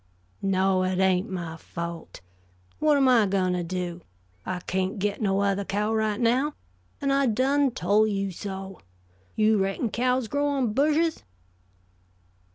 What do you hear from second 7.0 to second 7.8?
I done